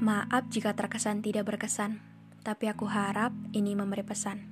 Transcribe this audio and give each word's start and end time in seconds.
Maaf 0.00 0.48
jika 0.48 0.72
terkesan 0.72 1.20
tidak 1.20 1.44
berkesan, 1.44 2.00
tapi 2.40 2.72
aku 2.72 2.88
harap 2.88 3.36
ini 3.52 3.76
memberi 3.76 4.00
pesan. 4.00 4.48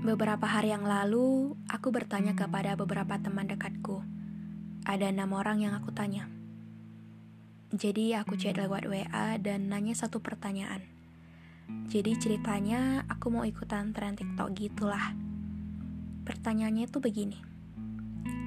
Beberapa 0.00 0.48
hari 0.48 0.72
yang 0.72 0.88
lalu, 0.88 1.52
aku 1.68 1.92
bertanya 1.92 2.32
kepada 2.32 2.80
beberapa 2.80 3.20
teman 3.20 3.44
dekatku. 3.44 4.00
Ada 4.88 5.12
enam 5.12 5.36
orang 5.36 5.60
yang 5.60 5.76
aku 5.76 5.92
tanya. 5.92 6.32
Jadi 7.68 8.16
aku 8.16 8.40
chat 8.40 8.56
lewat 8.56 8.88
WA 8.88 9.36
dan 9.36 9.68
nanya 9.68 9.92
satu 9.92 10.24
pertanyaan. 10.24 10.88
Jadi 11.92 12.16
ceritanya 12.16 13.04
aku 13.04 13.28
mau 13.28 13.44
ikutan 13.44 13.92
tren 13.92 14.16
TikTok 14.16 14.48
gitulah. 14.56 15.12
Pertanyaannya 16.24 16.88
itu 16.88 17.04
begini. 17.04 17.36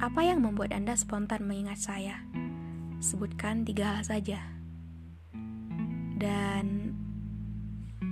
Apa 0.01 0.25
yang 0.25 0.41
membuat 0.41 0.73
Anda 0.73 0.97
spontan 0.97 1.45
mengingat 1.45 1.77
saya? 1.77 2.25
Sebutkan 2.97 3.69
tiga 3.69 3.93
hal 3.93 4.01
saja. 4.01 4.60
Dan 6.21 6.93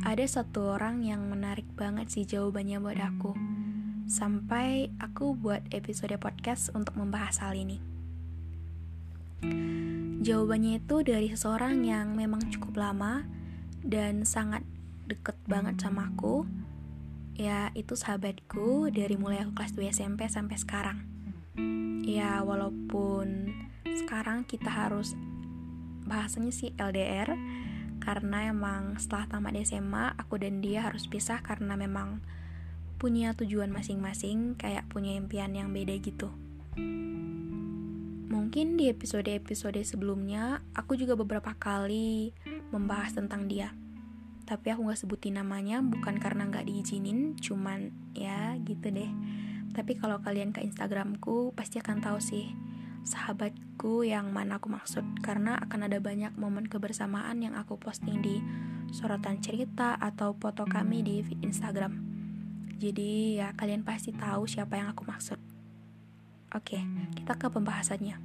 ada 0.01 0.25
satu 0.25 0.73
orang 0.73 1.05
yang 1.05 1.29
menarik 1.29 1.69
banget 1.77 2.09
sih 2.09 2.25
jawabannya 2.25 2.81
buat 2.81 2.97
aku. 2.97 3.37
Sampai 4.09 4.89
aku 4.97 5.37
buat 5.37 5.61
episode 5.69 6.17
podcast 6.17 6.73
untuk 6.73 6.97
membahas 6.97 7.45
hal 7.45 7.53
ini. 7.53 7.77
Jawabannya 10.25 10.81
itu 10.81 11.05
dari 11.05 11.29
seseorang 11.29 11.85
yang 11.85 12.17
memang 12.17 12.49
cukup 12.49 12.81
lama 12.81 13.29
dan 13.85 14.25
sangat 14.25 14.65
deket 15.05 15.37
banget 15.45 15.77
sama 15.77 16.09
aku. 16.09 16.49
Ya, 17.37 17.69
itu 17.77 17.93
sahabatku 17.93 18.89
dari 18.89 19.15
mulai 19.15 19.45
aku 19.45 19.53
kelas 19.53 19.77
2 19.77 19.93
SMP 19.93 20.25
sampai 20.25 20.57
sekarang. 20.57 20.97
Ya, 22.01 22.41
walaupun 22.41 23.53
sekarang 23.85 24.49
kita 24.49 24.73
harus 24.73 25.13
bahasanya 26.09 26.49
sih 26.49 26.73
LDR 26.75 27.37
karena 27.99 28.49
emang 28.49 28.97
setelah 28.97 29.27
tamat 29.27 29.59
SMA 29.67 30.15
aku 30.15 30.39
dan 30.39 30.63
dia 30.63 30.87
harus 30.87 31.05
pisah 31.05 31.43
karena 31.43 31.75
memang 31.75 32.23
punya 32.99 33.31
tujuan 33.35 33.71
masing-masing 33.71 34.59
kayak 34.59 34.87
punya 34.91 35.15
impian 35.15 35.55
yang 35.55 35.71
beda 35.71 35.95
gitu. 35.99 36.31
Mungkin 38.29 38.75
di 38.75 38.91
episode-episode 38.91 39.79
sebelumnya 39.85 40.65
aku 40.75 40.99
juga 40.99 41.15
beberapa 41.15 41.55
kali 41.55 42.35
membahas 42.75 43.15
tentang 43.15 43.47
dia. 43.47 43.71
Tapi 44.43 44.73
aku 44.73 44.89
gak 44.89 44.99
sebutin 45.05 45.37
namanya 45.37 45.79
bukan 45.85 46.17
karena 46.17 46.49
gak 46.49 46.65
diizinin, 46.65 47.37
cuman 47.37 47.93
ya 48.17 48.57
gitu 48.65 48.89
deh. 48.89 49.11
Tapi 49.71 49.95
kalau 50.01 50.19
kalian 50.19 50.49
ke 50.51 50.65
Instagramku 50.65 51.53
pasti 51.53 51.77
akan 51.77 52.01
tahu 52.01 52.17
sih 52.17 52.68
sahabatku 53.03 54.03
yang 54.03 54.31
mana 54.31 54.57
aku 54.57 54.67
maksud 54.71 55.03
karena 55.23 55.55
akan 55.59 55.87
ada 55.87 55.97
banyak 56.03 56.35
momen 56.35 56.67
kebersamaan 56.67 57.39
yang 57.43 57.55
aku 57.55 57.79
posting 57.79 58.19
di 58.19 58.43
sorotan 58.89 59.39
cerita 59.39 59.95
atau 59.97 60.33
foto 60.37 60.65
kami 60.65 61.05
di 61.05 61.21
Instagram. 61.45 62.01
Jadi 62.79 63.37
ya 63.37 63.51
kalian 63.59 63.83
pasti 63.83 64.15
tahu 64.15 64.47
siapa 64.47 64.79
yang 64.79 64.95
aku 64.95 65.03
maksud. 65.03 65.39
Oke, 66.55 66.81
kita 67.13 67.37
ke 67.37 67.51
pembahasannya. 67.51 68.17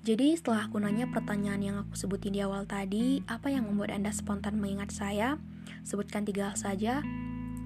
Jadi 0.00 0.32
setelah 0.32 0.64
aku 0.64 0.80
nanya 0.80 1.04
pertanyaan 1.12 1.60
yang 1.60 1.76
aku 1.84 1.92
sebutin 1.92 2.32
di 2.32 2.40
awal 2.40 2.64
tadi, 2.64 3.20
apa 3.28 3.52
yang 3.52 3.68
membuat 3.68 3.92
Anda 3.92 4.16
spontan 4.16 4.56
mengingat 4.56 4.96
saya? 4.96 5.36
Sebutkan 5.84 6.24
tiga 6.24 6.48
hal 6.48 6.56
saja. 6.56 7.04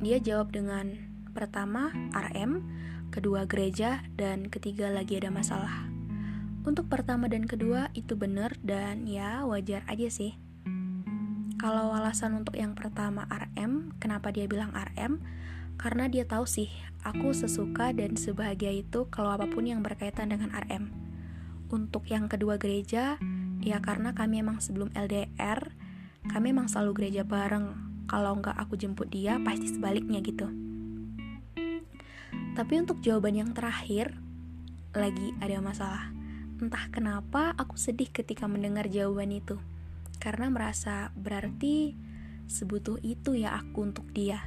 Dia 0.03 0.19
jawab 0.19 0.50
dengan 0.50 0.99
pertama 1.31 1.94
RM, 2.10 2.59
kedua 3.15 3.47
gereja, 3.47 4.03
dan 4.19 4.51
ketiga 4.51 4.91
lagi 4.91 5.15
ada 5.23 5.31
masalah. 5.31 5.87
Untuk 6.67 6.91
pertama 6.91 7.31
dan 7.31 7.47
kedua 7.47 7.95
itu 7.95 8.19
benar 8.19 8.59
dan 8.59 9.07
ya 9.07 9.47
wajar 9.47 9.87
aja 9.87 10.11
sih. 10.11 10.35
Kalau 11.55 11.95
alasan 11.95 12.43
untuk 12.43 12.59
yang 12.59 12.75
pertama 12.75 13.31
RM, 13.31 13.95
kenapa 14.03 14.35
dia 14.35 14.51
bilang 14.51 14.75
RM? 14.75 15.23
Karena 15.79 16.11
dia 16.11 16.27
tahu 16.27 16.43
sih, 16.43 16.67
aku 17.07 17.31
sesuka 17.31 17.95
dan 17.95 18.19
sebahagia 18.19 18.75
itu 18.75 19.07
kalau 19.15 19.31
apa 19.31 19.47
pun 19.47 19.63
yang 19.63 19.79
berkaitan 19.85 20.35
dengan 20.35 20.51
RM. 20.51 20.91
Untuk 21.71 22.11
yang 22.11 22.27
kedua 22.27 22.59
gereja, 22.59 23.23
ya 23.63 23.79
karena 23.79 24.11
kami 24.11 24.43
emang 24.43 24.59
sebelum 24.59 24.91
LDR, 24.99 25.71
kami 26.27 26.51
emang 26.51 26.67
selalu 26.67 27.05
gereja 27.05 27.23
bareng. 27.23 27.77
Kalau 28.11 28.41
nggak 28.41 28.57
aku 28.59 28.75
jemput 28.75 29.13
dia, 29.13 29.37
pasti 29.41 29.69
sebaliknya 29.69 30.19
gitu. 30.25 30.64
Tapi 32.54 32.75
untuk 32.78 33.03
jawaban 33.03 33.34
yang 33.34 33.50
terakhir, 33.50 34.15
lagi 34.94 35.34
ada 35.42 35.59
masalah. 35.59 36.15
Entah 36.62 36.87
kenapa 36.94 37.50
aku 37.59 37.75
sedih 37.75 38.09
ketika 38.15 38.47
mendengar 38.47 38.87
jawaban 38.87 39.34
itu. 39.34 39.59
Karena 40.22 40.47
merasa 40.48 41.10
berarti 41.19 41.98
sebutuh 42.47 43.03
itu 43.03 43.34
ya 43.34 43.59
aku 43.59 43.91
untuk 43.91 44.06
dia 44.15 44.47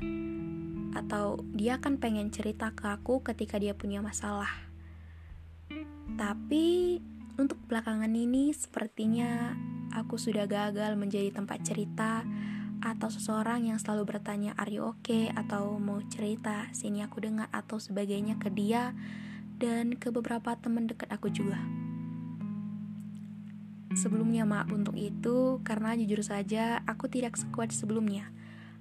atau 0.96 1.38
dia 1.54 1.78
kan 1.78 2.02
pengen 2.02 2.34
cerita 2.34 2.74
ke 2.74 2.90
aku 2.90 3.22
ketika 3.22 3.62
dia 3.62 3.78
punya 3.78 4.02
masalah. 4.02 4.50
Tapi 6.18 6.98
untuk 7.38 7.60
belakangan 7.70 8.10
ini 8.10 8.50
sepertinya 8.56 9.54
aku 9.94 10.18
sudah 10.18 10.50
gagal 10.50 10.98
menjadi 10.98 11.30
tempat 11.30 11.62
cerita 11.62 12.26
atau 12.82 13.10
seseorang 13.10 13.66
yang 13.66 13.82
selalu 13.82 14.18
bertanya 14.18 14.54
are 14.56 14.70
you 14.70 14.86
okay 14.86 15.34
atau 15.34 15.82
mau 15.82 15.98
cerita 16.08 16.70
sini 16.72 17.02
aku 17.02 17.26
dengar 17.26 17.50
atau 17.50 17.82
sebagainya 17.82 18.38
ke 18.38 18.54
dia 18.54 18.94
dan 19.58 19.98
ke 19.98 20.14
beberapa 20.14 20.54
teman 20.54 20.86
dekat 20.86 21.10
aku 21.10 21.34
juga. 21.34 21.58
Sebelumnya 23.98 24.46
maaf 24.46 24.70
untuk 24.70 24.94
itu 24.94 25.58
karena 25.66 25.98
jujur 25.98 26.22
saja 26.22 26.86
aku 26.86 27.10
tidak 27.10 27.34
sekuat 27.34 27.74
sebelumnya. 27.74 28.30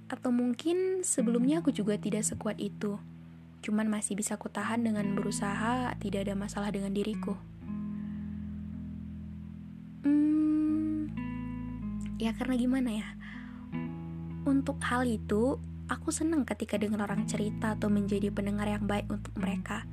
Atau 0.05 0.29
mungkin 0.29 1.01
sebelumnya 1.01 1.65
aku 1.65 1.73
juga 1.73 1.97
tidak 1.97 2.21
sekuat 2.21 2.61
itu. 2.61 3.01
Cuman 3.65 3.89
masih 3.89 4.13
bisa 4.13 4.37
ku 4.37 4.45
tahan 4.45 4.85
dengan 4.85 5.17
berusaha 5.17 5.97
tidak 5.97 6.29
ada 6.29 6.37
masalah 6.37 6.69
dengan 6.69 6.93
diriku. 6.93 7.33
Hmm, 10.05 11.09
ya 12.21 12.37
karena 12.37 12.53
gimana 12.53 12.89
ya? 12.93 13.09
Untuk 14.47 14.79
hal 14.79 15.03
itu, 15.03 15.59
aku 15.91 16.07
senang 16.07 16.47
ketika 16.47 16.79
dengar 16.79 17.03
orang 17.03 17.27
cerita 17.27 17.75
atau 17.75 17.91
menjadi 17.91 18.31
pendengar 18.31 18.63
yang 18.63 18.87
baik 18.87 19.11
untuk 19.11 19.35
mereka. 19.35 19.83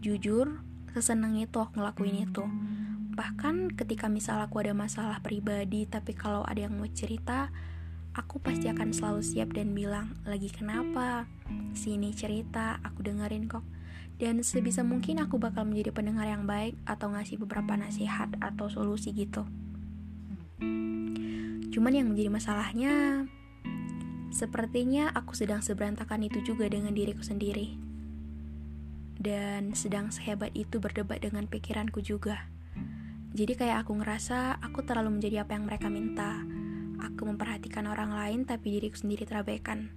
Jujur, 0.00 0.64
sesenang 0.96 1.36
itu 1.36 1.60
aku 1.60 1.76
ngelakuin 1.76 2.24
itu. 2.24 2.40
Bahkan 3.12 3.76
ketika 3.76 4.08
misal 4.08 4.40
aku 4.40 4.64
ada 4.64 4.72
masalah 4.72 5.20
pribadi, 5.20 5.84
tapi 5.84 6.16
kalau 6.16 6.40
ada 6.48 6.64
yang 6.64 6.80
mau 6.80 6.88
cerita, 6.88 7.52
aku 8.16 8.40
pasti 8.40 8.72
akan 8.72 8.88
selalu 8.88 9.20
siap 9.20 9.52
dan 9.52 9.76
bilang, 9.76 10.16
lagi 10.24 10.48
kenapa? 10.48 11.28
Sini 11.76 12.16
cerita, 12.16 12.80
aku 12.80 13.04
dengerin 13.04 13.52
kok. 13.52 13.68
Dan 14.16 14.40
sebisa 14.40 14.80
mungkin 14.80 15.20
aku 15.20 15.36
bakal 15.36 15.68
menjadi 15.68 15.92
pendengar 15.92 16.24
yang 16.24 16.48
baik 16.48 16.72
atau 16.88 17.12
ngasih 17.12 17.36
beberapa 17.36 17.76
nasihat 17.76 18.32
atau 18.40 18.72
solusi 18.72 19.12
gitu. 19.12 19.44
Cuman 21.68 21.92
yang 21.92 22.08
menjadi 22.08 22.32
masalahnya, 22.32 23.28
sepertinya 24.30 25.10
aku 25.12 25.34
sedang 25.36 25.62
seberantakan 25.62 26.26
itu 26.26 26.42
juga 26.42 26.66
dengan 26.70 26.94
diriku 26.94 27.22
sendiri. 27.22 27.76
Dan 29.20 29.76
sedang 29.76 30.08
sehebat 30.08 30.56
itu 30.56 30.80
berdebat 30.80 31.20
dengan 31.20 31.44
pikiranku 31.44 32.00
juga. 32.00 32.48
Jadi 33.36 33.52
kayak 33.54 33.86
aku 33.86 34.00
ngerasa 34.00 34.58
aku 34.64 34.82
terlalu 34.82 35.20
menjadi 35.20 35.44
apa 35.44 35.54
yang 35.54 35.68
mereka 35.68 35.86
minta 35.92 36.42
Aku 37.00 37.24
memperhatikan 37.24 37.88
orang 37.88 38.12
lain 38.12 38.44
tapi 38.44 38.76
diriku 38.76 39.00
sendiri 39.00 39.24
terabaikan. 39.24 39.88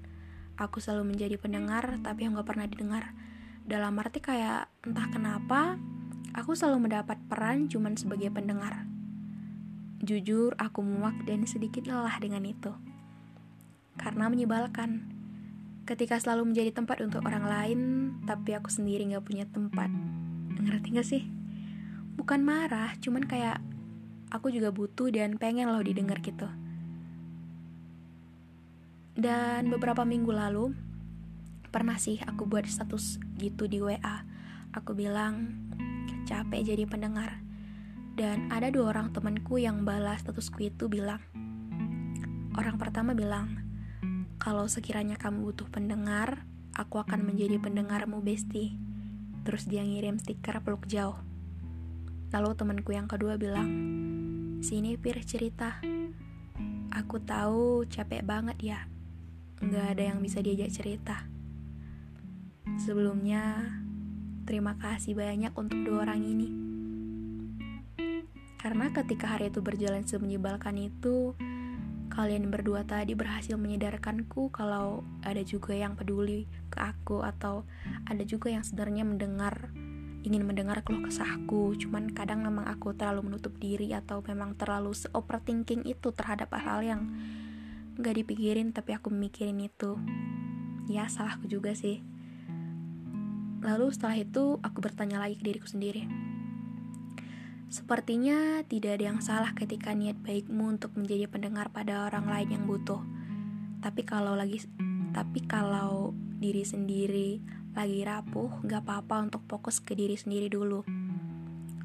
Aku 0.56 0.79
selalu 0.79 1.15
menjadi 1.15 1.36
pendengar 1.36 2.00
tapi 2.00 2.24
yang 2.24 2.39
gak 2.39 2.47
pernah 2.47 2.68
didengar. 2.68 3.12
Dalam 3.68 4.00
arti 4.00 4.24
kayak 4.24 4.71
entah 4.88 5.07
kenapa, 5.12 5.75
aku 6.31 6.56
selalu 6.56 6.88
mendapat 6.88 7.19
peran 7.27 7.68
cuman 7.68 8.00
sebagai 8.00 8.31
pendengar. 8.31 8.88
Jujur, 10.03 10.56
aku 10.59 10.83
muak 10.83 11.15
dan 11.27 11.47
sedikit 11.47 11.88
lelah 11.88 12.15
dengan 12.19 12.44
itu. 12.44 12.71
Karena 14.03 14.27
menyebalkan. 14.27 15.07
ketika 15.83 16.15
selalu 16.15 16.51
menjadi 16.55 16.71
tempat 16.71 17.03
untuk 17.03 17.27
orang 17.27 17.44
lain, 17.44 17.79
tapi 18.23 18.55
aku 18.55 18.71
sendiri 18.71 19.03
gak 19.11 19.27
punya 19.27 19.44
tempat. 19.51 19.91
Ngerti 20.63 20.88
gak 20.95 21.07
sih? 21.07 21.23
Bukan 22.15 22.39
marah, 22.39 22.95
cuman 23.03 23.27
kayak 23.27 23.59
aku 24.31 24.47
juga 24.47 24.71
butuh 24.71 25.11
dan 25.11 25.35
pengen 25.35 25.67
loh 25.67 25.83
didengar 25.83 26.23
gitu. 26.23 26.47
Dan 29.13 29.67
beberapa 29.69 30.07
minggu 30.07 30.31
lalu, 30.31 30.71
pernah 31.69 32.00
sih 32.00 32.17
aku 32.23 32.47
buat 32.47 32.63
status 32.63 33.19
gitu 33.38 33.67
di 33.67 33.83
WA. 33.83 34.23
Aku 34.73 34.95
bilang, 34.95 35.51
capek 36.23 36.63
jadi 36.63 36.88
pendengar. 36.88 37.44
Dan 38.13 38.47
ada 38.50 38.71
dua 38.71 38.94
orang 38.94 39.11
temanku 39.11 39.59
yang 39.59 39.83
balas 39.83 40.23
statusku 40.23 40.69
itu 40.69 40.88
bilang, 40.88 41.19
orang 42.55 42.77
pertama 42.79 43.13
bilang, 43.13 43.73
kalau 44.44 44.68
sekiranya 44.68 45.16
kamu 45.16 45.56
butuh 45.56 45.72
pendengar, 45.72 46.44
aku 46.75 47.00
akan 47.00 47.24
menjadi 47.24 47.63
pendengarmu 47.63 48.19
besti. 48.19 48.75
Terus 49.48 49.63
dia 49.72 49.88
ngirim 49.88 50.19
stiker 50.19 50.60
peluk 50.60 50.84
jauh. 50.84 51.16
Lalu 52.36 52.51
temanku 52.51 52.92
yang 52.92 53.07
kedua 53.07 53.40
bilang, 53.40 53.72
sini 54.60 55.00
Pir 55.00 55.24
cerita. 55.24 55.80
Aku 56.92 57.24
tahu 57.24 57.88
capek 57.88 58.19
banget 58.28 58.60
ya, 58.60 58.80
nggak 59.63 59.95
ada 59.95 60.04
yang 60.12 60.19
bisa 60.19 60.44
diajak 60.44 60.75
cerita. 60.75 61.24
Sebelumnya, 62.84 63.63
terima 64.44 64.75
kasih 64.75 65.16
banyak 65.16 65.56
untuk 65.56 65.80
dua 65.88 66.04
orang 66.04 66.19
ini. 66.19 66.50
Karena 68.60 68.92
ketika 68.92 69.39
hari 69.39 69.56
itu 69.56 69.63
berjalan 69.63 70.04
semenyebalkan 70.04 70.75
itu, 70.84 71.31
kalian 72.13 72.54
berdua 72.54 72.86
tadi 72.86 73.18
berhasil 73.18 73.57
menyadarkanku 73.57 74.54
kalau 74.54 75.01
ada 75.25 75.42
juga 75.42 75.74
yang 75.74 75.98
peduli 75.98 76.45
ke 76.69 76.77
aku 76.77 77.25
atau 77.25 77.65
ada 78.06 78.21
juga 78.21 78.54
yang 78.54 78.62
sebenarnya 78.62 79.01
mendengar 79.01 79.74
ingin 80.21 80.45
mendengar 80.45 80.86
keluh 80.86 81.01
kesahku 81.01 81.74
cuman 81.81 82.13
kadang 82.13 82.45
memang 82.45 82.69
aku 82.69 82.94
terlalu 82.94 83.33
menutup 83.33 83.57
diri 83.57 83.98
atau 83.98 84.21
memang 84.21 84.54
terlalu 84.54 84.94
overthinking 85.10 85.89
itu 85.89 86.13
terhadap 86.13 86.54
hal-hal 86.54 86.86
yang 86.86 87.01
gak 87.98 88.13
dipikirin 88.13 88.74
tapi 88.74 88.94
aku 88.94 89.13
mikirin 89.13 89.57
itu. 89.62 89.98
Ya 90.89 91.06
salahku 91.10 91.45
juga 91.45 91.77
sih. 91.77 92.01
Lalu 93.62 93.94
setelah 93.94 94.18
itu 94.19 94.44
aku 94.60 94.77
bertanya 94.81 95.21
lagi 95.21 95.39
ke 95.39 95.44
diriku 95.45 95.69
sendiri 95.69 96.32
Sepertinya 97.71 98.62
tidak 98.68 99.00
ada 99.00 99.06
yang 99.13 99.19
salah 99.24 99.51
ketika 99.54 99.92
niat 99.94 100.19
baikmu 100.21 100.77
untuk 100.77 100.95
menjadi 100.95 101.27
pendengar 101.30 101.69
pada 101.69 102.07
orang 102.07 102.27
lain 102.30 102.50
yang 102.60 102.63
butuh. 102.65 103.01
Tapi 103.83 104.01
kalau 104.07 104.33
lagi 104.33 104.63
tapi 105.13 105.45
kalau 105.45 106.18
diri 106.42 106.65
sendiri 106.65 107.39
lagi 107.74 108.06
rapuh, 108.06 108.62
gak 108.65 108.86
apa-apa 108.86 109.30
untuk 109.30 109.42
fokus 109.50 109.81
ke 109.81 109.98
diri 109.98 110.13
sendiri 110.13 110.50
dulu. 110.50 110.86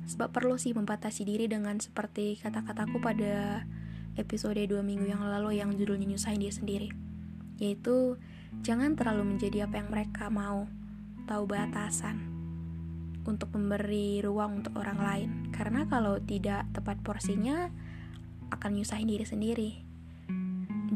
Sebab 0.09 0.33
perlu 0.33 0.57
sih 0.57 0.73
membatasi 0.73 1.25
diri 1.25 1.49
dengan 1.49 1.77
seperti 1.81 2.41
kata-kataku 2.41 3.01
pada 3.01 3.65
episode 4.17 4.61
dua 4.69 4.81
minggu 4.85 5.09
yang 5.09 5.21
lalu 5.25 5.61
yang 5.61 5.73
judulnya 5.77 6.09
nyusahin 6.09 6.41
dia 6.41 6.53
sendiri. 6.53 6.89
Yaitu, 7.61 8.17
jangan 8.65 8.97
terlalu 8.97 9.37
menjadi 9.37 9.69
apa 9.69 9.81
yang 9.81 9.89
mereka 9.93 10.29
mau, 10.29 10.69
tahu 11.29 11.45
batasan 11.45 12.38
untuk 13.29 13.53
memberi 13.53 14.25
ruang 14.25 14.65
untuk 14.65 14.81
orang 14.81 14.99
lain. 14.99 15.31
Karena 15.53 15.85
kalau 15.85 16.17
tidak 16.19 16.65
tepat 16.73 16.97
porsinya 17.05 17.69
akan 18.49 18.81
nyusahin 18.81 19.07
diri 19.07 19.27
sendiri. 19.29 19.71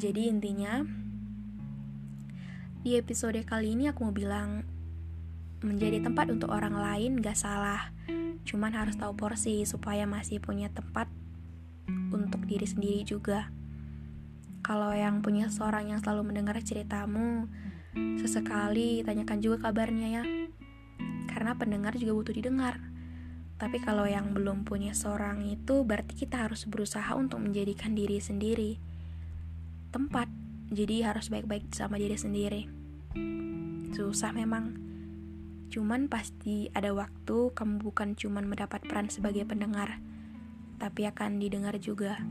Jadi 0.00 0.32
intinya 0.32 0.80
di 2.82 2.96
episode 2.96 3.38
kali 3.44 3.76
ini 3.76 3.92
aku 3.92 4.08
mau 4.08 4.16
bilang 4.16 4.64
menjadi 5.62 6.02
tempat 6.02 6.32
untuk 6.32 6.50
orang 6.50 6.74
lain 6.74 7.20
gak 7.20 7.36
salah. 7.38 7.92
Cuman 8.42 8.74
harus 8.74 8.98
tahu 8.98 9.14
porsi 9.14 9.62
supaya 9.68 10.08
masih 10.08 10.42
punya 10.42 10.72
tempat 10.72 11.06
untuk 12.10 12.42
diri 12.48 12.66
sendiri 12.66 13.06
juga. 13.06 13.52
Kalau 14.64 14.90
yang 14.90 15.22
punya 15.22 15.52
seorang 15.52 15.92
yang 15.92 16.00
selalu 16.02 16.32
mendengar 16.32 16.58
ceritamu 16.64 17.46
sesekali 17.92 19.04
tanyakan 19.04 19.38
juga 19.44 19.68
kabarnya 19.68 20.08
ya 20.08 20.22
karena 21.42 21.58
pendengar 21.58 21.98
juga 21.98 22.14
butuh 22.14 22.38
didengar. 22.38 22.78
Tapi 23.58 23.82
kalau 23.82 24.06
yang 24.06 24.30
belum 24.30 24.62
punya 24.62 24.94
seorang 24.94 25.42
itu 25.50 25.82
berarti 25.82 26.14
kita 26.14 26.46
harus 26.46 26.70
berusaha 26.70 27.18
untuk 27.18 27.42
menjadikan 27.42 27.98
diri 27.98 28.22
sendiri 28.22 28.78
tempat. 29.90 30.30
Jadi 30.70 31.02
harus 31.02 31.34
baik-baik 31.34 31.66
sama 31.74 31.98
diri 31.98 32.14
sendiri. 32.14 32.70
Susah 33.90 34.30
memang. 34.30 34.78
Cuman 35.66 36.06
pasti 36.06 36.70
ada 36.78 36.94
waktu 36.94 37.50
kamu 37.58 37.90
bukan 37.90 38.14
cuman 38.14 38.46
mendapat 38.46 38.86
peran 38.86 39.10
sebagai 39.10 39.42
pendengar, 39.42 39.98
tapi 40.78 41.10
akan 41.10 41.42
didengar 41.42 41.74
juga. 41.82 42.22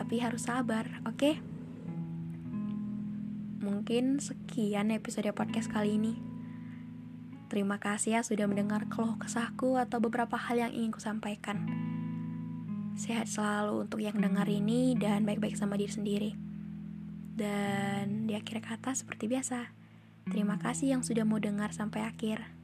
Tapi 0.00 0.24
harus 0.24 0.48
sabar, 0.48 1.04
oke? 1.04 1.12
Okay? 1.12 1.34
Mungkin 3.60 4.16
sekian 4.16 4.96
episode 4.96 5.28
podcast 5.36 5.68
kali 5.68 6.00
ini. 6.00 6.35
Terima 7.46 7.78
kasih 7.78 8.18
ya 8.18 8.20
sudah 8.26 8.50
mendengar 8.50 8.90
keluh 8.90 9.14
kesahku 9.22 9.78
atau 9.78 10.02
beberapa 10.02 10.34
hal 10.34 10.66
yang 10.66 10.72
ingin 10.74 10.90
ku 10.90 10.98
sampaikan. 10.98 11.62
Sehat 12.98 13.30
selalu 13.30 13.86
untuk 13.86 14.02
yang 14.02 14.18
dengar 14.18 14.50
ini 14.50 14.98
dan 14.98 15.22
baik-baik 15.22 15.54
sama 15.54 15.78
diri 15.78 15.92
sendiri. 15.92 16.32
Dan 17.36 18.26
di 18.26 18.34
akhir 18.34 18.64
kata 18.64 18.96
seperti 18.96 19.28
biasa, 19.28 19.68
terima 20.32 20.56
kasih 20.58 20.98
yang 20.98 21.02
sudah 21.04 21.22
mau 21.22 21.38
dengar 21.38 21.70
sampai 21.70 22.02
akhir. 22.08 22.56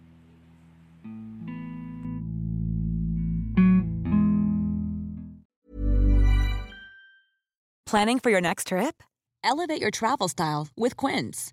Planning 7.87 8.25
for 8.25 8.33
your 8.33 8.41
next 8.41 8.73
trip? 8.73 9.05
Elevate 9.45 9.77
your 9.77 9.93
travel 9.93 10.27
style 10.27 10.73
with 10.81 10.97
Quince. 10.97 11.53